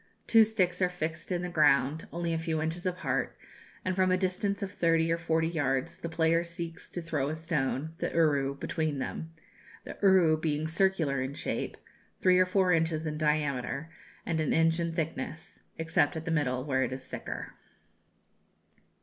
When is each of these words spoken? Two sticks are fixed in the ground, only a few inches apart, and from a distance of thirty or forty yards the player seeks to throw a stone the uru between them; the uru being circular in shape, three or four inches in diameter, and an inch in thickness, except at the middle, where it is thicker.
Two 0.25 0.43
sticks 0.45 0.81
are 0.81 0.89
fixed 0.89 1.31
in 1.31 1.43
the 1.43 1.49
ground, 1.49 2.07
only 2.11 2.33
a 2.33 2.39
few 2.39 2.59
inches 2.59 2.87
apart, 2.87 3.37
and 3.85 3.95
from 3.95 4.09
a 4.11 4.17
distance 4.17 4.63
of 4.63 4.71
thirty 4.71 5.11
or 5.11 5.17
forty 5.19 5.47
yards 5.47 5.99
the 5.99 6.09
player 6.09 6.43
seeks 6.43 6.89
to 6.89 7.03
throw 7.03 7.29
a 7.29 7.35
stone 7.35 7.93
the 7.99 8.09
uru 8.09 8.55
between 8.57 8.97
them; 8.97 9.31
the 9.85 9.95
uru 10.01 10.39
being 10.39 10.67
circular 10.67 11.21
in 11.21 11.35
shape, 11.35 11.77
three 12.19 12.39
or 12.39 12.47
four 12.47 12.73
inches 12.73 13.05
in 13.05 13.15
diameter, 13.15 13.91
and 14.25 14.39
an 14.39 14.53
inch 14.53 14.79
in 14.79 14.91
thickness, 14.95 15.59
except 15.77 16.17
at 16.17 16.25
the 16.25 16.31
middle, 16.31 16.63
where 16.65 16.81
it 16.81 16.91
is 16.91 17.05
thicker. 17.05 17.53